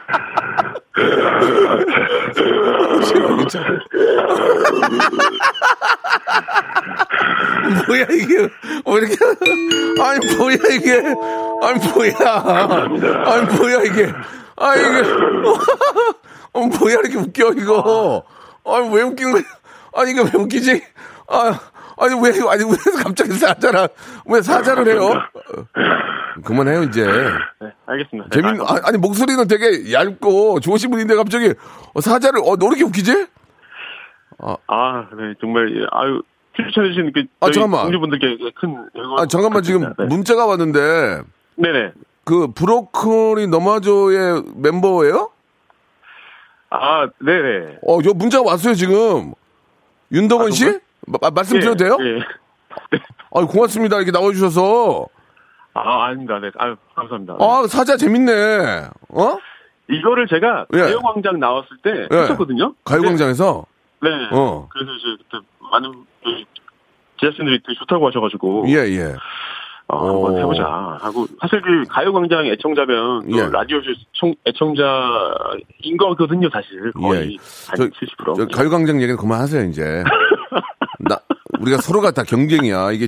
[3.37, 3.67] 괜찮아.
[7.87, 8.37] 뭐야 이게?
[8.39, 8.49] 왜
[8.93, 9.15] 이렇게?
[10.01, 10.97] 아니 뭐야 이게?
[11.61, 12.13] 아니 뭐야?
[13.25, 14.11] 아니 뭐야 이게?
[14.57, 15.03] 아 이게?
[16.53, 18.23] 어 뭐야 이렇게 웃겨 이거?
[18.65, 19.43] 아니 왜 웃긴 거야?
[19.95, 20.83] 아니 이게 왜 웃기지?
[21.27, 21.59] 아
[21.97, 23.87] 아니 왜 아니 왜 갑자기 사자라
[24.25, 25.05] 왜 사자를 해요?
[25.05, 25.21] 어,
[26.43, 27.05] 그만해요 이제.
[27.05, 27.29] 네,
[27.89, 28.29] 알겠습니다.
[28.31, 31.53] 재밌 아, 아, 아니 목소리는 되게 얇고 좋으신 분인데 갑자기
[31.93, 33.27] 어, 사자를 어, 너 이렇게 웃기지?
[34.39, 34.55] 아.
[34.67, 36.21] 아, 네, 정말, 예, 아유,
[36.55, 37.83] 추천해주신 그, 아, 잠깐만.
[37.83, 39.81] 동료분들께 큰, 아, 잠깐만 지금.
[39.97, 40.05] 네.
[40.05, 41.23] 문자가 왔는데
[41.55, 41.91] 네네.
[42.23, 45.31] 그 브로콜리 너마저의 멤버예요?
[46.69, 47.79] 아, 네네.
[47.81, 49.33] 어, 저 문자가 왔어요 지금.
[50.11, 50.79] 윤덕원 아, 씨?
[51.07, 51.97] 마- 말씀드려도 돼요?
[52.01, 52.19] 예.
[53.33, 53.97] 아, 고맙습니다.
[53.97, 55.07] 이렇게 나와주셔서.
[55.73, 56.39] 아, 아닙니다.
[56.39, 56.51] 네.
[56.57, 57.37] 아유, 감사합니다.
[57.39, 58.31] 아, 사자 재밌네.
[59.09, 59.37] 어?
[59.89, 60.79] 이거를 제가 예.
[60.79, 62.17] 가요광장 나왔을 때 예.
[62.17, 62.73] 했었거든요.
[62.83, 63.65] 가요광장에서.
[64.01, 64.09] 네.
[64.31, 64.67] 어.
[64.71, 65.91] 그래서 이제 그때 많은
[66.23, 66.43] 그
[67.19, 69.15] 제작진들이 되게 좋다고 하셔가지고 예, 예.
[69.87, 70.25] 어, 오.
[70.27, 70.63] 한번 해보자
[71.01, 73.49] 하고 사실 그 가요광장 애청자면 또 예.
[73.51, 73.81] 라디오
[74.13, 77.37] 총 애청자인 거거든요 사실 거의 예.
[77.67, 78.35] 한 저- 70%.
[78.37, 80.03] 저 가요광장 얘기는 그만하세요, 이제.
[80.99, 81.17] 나,
[81.59, 82.91] 우리가 서로가 다 경쟁이야.
[82.91, 83.07] 이게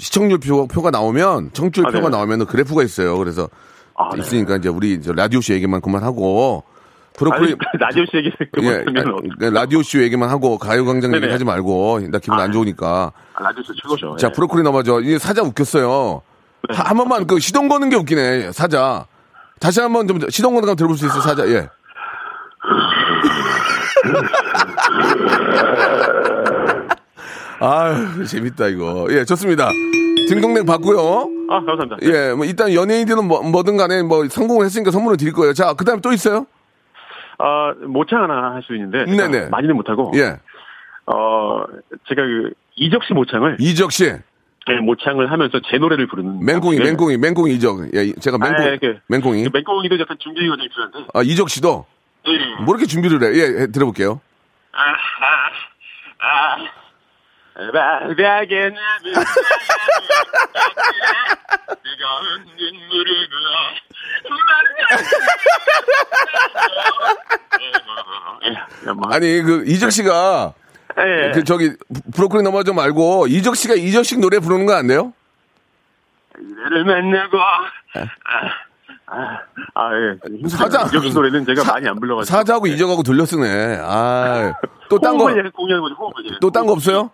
[0.00, 2.16] 시, 시청률 표, 표가 나오면, 청취율 아, 표가 네.
[2.16, 3.16] 나오면 그래프가 있어요.
[3.18, 3.48] 그래서
[3.96, 4.20] 아, 네.
[4.22, 6.64] 있으니까 이제 우리 이제 라디오쇼 얘기만 그만하고,
[7.16, 7.56] 브로콜리.
[7.78, 8.30] 라디오쇼 얘기
[8.62, 11.28] 예, 그만하면 아, 라디오쇼 얘기만 하고, 가요광장 얘기.
[11.28, 13.12] 하지 말고, 나 기분 아, 안 좋으니까.
[13.34, 14.16] 아, 라디오쇼 최고죠.
[14.16, 14.32] 자, 예.
[14.32, 15.00] 브로콜리 너마저.
[15.00, 16.22] 이게 사자 웃겼어요.
[16.68, 16.76] 네.
[16.76, 19.06] 하- 한 번만 그 시동 거는 게 웃기네, 사자.
[19.60, 21.46] 다시 한번 좀 시동 거는 거 들어볼 수 있어요, 사자.
[21.48, 21.68] 예.
[27.60, 29.06] 아유, 재밌다, 이거.
[29.10, 29.68] 예, 좋습니다.
[30.28, 31.28] 딩동댕 받고요.
[31.50, 31.96] 아 감사합니다.
[32.02, 35.52] 예, 뭐 일단 연예인들은 뭐, 뭐든 간에 뭐 성공을 했으니까 선물을 드릴 거예요.
[35.52, 36.46] 자, 그 다음에 또 있어요?
[37.38, 39.48] 아 모창 하나 할 수 있는데 네네.
[39.48, 40.38] 많이는 못하고 예.
[41.06, 41.64] 어
[42.08, 44.04] 제가 그 이적 씨 모창을 이적 씨.
[44.68, 46.84] 예, 모창을 하면서 제 노래를 부르는 맹꽁이, 네.
[46.84, 47.94] 맹꽁이, 맹꽁이 이적.
[47.94, 49.44] 예, 제가 맹꽁이, 아, 그- 맹꽁이.
[49.44, 51.86] 그 맹꽁이도 약간 준비 과정이 필요한데 아, 이적 씨도?
[52.28, 52.62] 예.
[52.62, 53.38] 뭐 이렇게 준비를 해?
[53.38, 54.20] 예, 예, 들어볼게요.
[54.72, 54.80] 아,
[56.20, 56.56] 아, 아,
[57.72, 58.70] 바닥에
[61.82, 62.46] 뜨거운
[69.10, 70.54] 아니, 그, 이적 씨가,
[70.98, 75.12] 예, 그, 저기, 브- 브로콜리 넘어져 말고, 이적 씨가 이적식 노래 부르는 거 안 돼요?
[76.38, 77.66] 이래를 만나고 아,
[79.06, 79.38] 아,
[79.74, 80.48] 아, 예.
[80.48, 80.88] 사자.
[80.94, 83.78] 역시 노래는 제가 사- 많이 안 불러가지고 사자하고 이적하고 돌려 쓰네.
[83.82, 84.54] 아,
[84.88, 86.38] 또 딴 거, 호흡을 공유하는 거죠 호흡을 예.
[86.40, 87.10] 또 딴 거 없어요?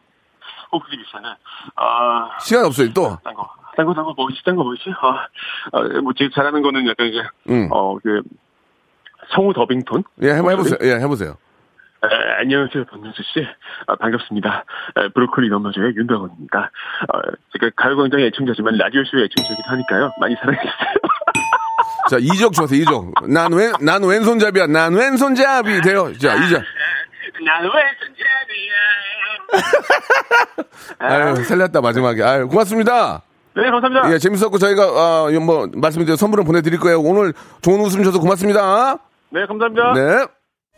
[0.72, 1.28] 호흡이 비슷하네
[1.76, 3.18] 아 시간 없어요, 또.
[3.22, 4.90] 딴 거, 딴 거, 딴 거, 뭐 있지, 딴 거, 뭐 있지?
[5.00, 5.26] 아,
[5.72, 7.68] 아, 뭐, 제가 잘하는 거는 약간 이제, 응.
[7.70, 8.22] 어, 그,
[9.34, 10.04] 성우 더빙톤?
[10.22, 10.78] 예, 한번 해보세요.
[10.82, 11.36] 예, 해보세요.
[12.02, 12.08] 아,
[12.40, 13.46] 안녕하세요, 박명수 씨.
[13.86, 14.64] 아, 반갑습니다.
[14.94, 16.70] 아, 브로콜리 너마저의 윤덕원입니다.
[17.08, 17.18] 아,
[17.52, 20.12] 제가 가요광장의 애청자지만 라디오쇼의 애청자이기도 하니까요.
[20.20, 20.96] 많이 사랑해주세요.
[22.08, 23.28] 자, 이적 주세요, 이적.
[23.28, 24.68] 난 왼, 난 왼손잡이야.
[24.68, 26.12] 난 왼손잡이 돼요.
[26.18, 26.62] 자, 이적.
[30.98, 32.22] 아유, 살렸다, 마지막에.
[32.22, 33.22] 아유, 고맙습니다.
[33.54, 34.12] 네, 감사합니다.
[34.12, 37.00] 예, 재밌었고, 저희가, 아, 뭐, 말씀드린 선물은 보내드릴 거예요.
[37.00, 38.98] 오늘 좋은 웃음 줘서 고맙습니다.
[39.30, 39.92] 네, 감사합니다.
[39.94, 40.26] 네.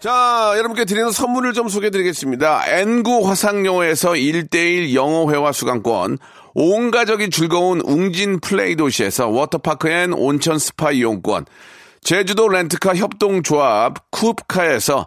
[0.01, 2.62] 자, 여러분께 드리는 선물을 좀 소개해 드리겠습니다.
[2.68, 6.18] N구 화상영어에서 1대1 영어회화 수강권,
[6.55, 11.47] 온 가족이 즐거운 웅진 플레이 도시에서 워터파크 앤 온천 스파 이용권,
[12.01, 15.07] 제주도 렌트카 협동조합 쿱카에서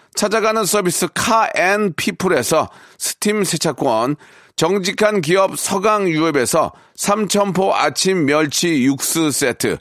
[0.15, 4.17] 찾아가는 서비스 카앤피플에서 스팀 세차권,
[4.55, 9.77] 정직한 기업 서강유업에서 삼천포 아침 멸치 육수 세트,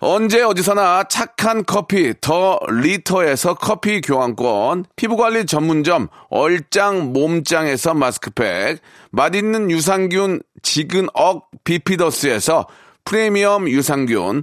[0.00, 10.40] 언제 어디서나 착한 커피 더 리터에서 커피 교환권, 피부관리 전문점 얼짱 몸짱에서 마스크팩, 맛있는 유산균
[10.62, 12.66] 지근억 비피더스에서
[13.04, 14.42] 프리미엄 유산균,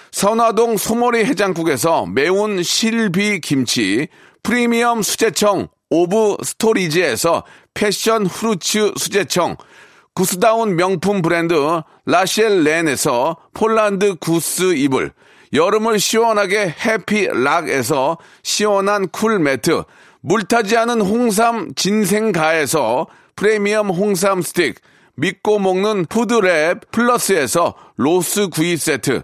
[0.11, 4.09] 선화동 소머리 해장국에서 매운 실비 김치,
[4.43, 7.43] 프리미엄 수제청 오브 스토리지에서
[7.73, 9.55] 패션 후르츠 수제청,
[10.13, 11.53] 구스다운 명품 브랜드
[12.05, 15.13] 라셸 렌에서 폴란드 구스 이불,
[15.53, 19.83] 여름을 시원하게 해피락에서 시원한 쿨 매트,
[20.21, 24.75] 물타지 않은 홍삼 진생가에서 프리미엄 홍삼 스틱,
[25.15, 29.23] 믿고 먹는 푸드랩 플러스에서 로스 구이 세트,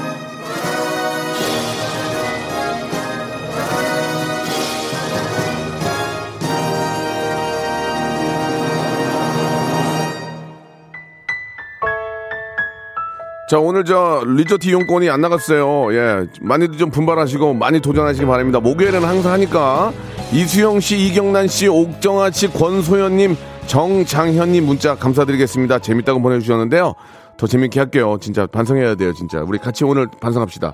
[13.51, 15.93] 자, 오늘 저 리조트 이용권이 안 나갔어요.
[15.93, 16.25] 예.
[16.39, 18.61] 많이들 좀 분발하시고 많이 도전하시기 바랍니다.
[18.61, 19.91] 목요일에는 항상 하니까
[20.31, 23.35] 이수영 씨, 이경란 씨, 옥정아 씨, 권소연 님,
[23.67, 25.79] 정장현 님 문자 감사드리겠습니다.
[25.79, 26.93] 재밌다고 보내 주셨는데요.
[27.35, 28.17] 더 재밌게 할게요.
[28.21, 29.43] 진짜 반성해야 돼요, 진짜.
[29.45, 30.73] 우리 같이 오늘 반성합시다.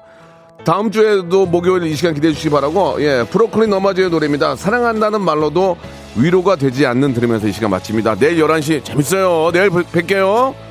[0.63, 4.55] 다음 주에도 목요일 이 시간 기대해 주시기 바라고, 예, 브로콜리 너마저의 노래입니다.
[4.55, 5.77] 사랑한다는 말로도
[6.15, 8.17] 위로가 되지 않는 들으면서 이 시간 마칩니다.
[8.17, 9.49] 내일 11시 재밌어요.
[9.51, 10.66] 내일 뵐게요.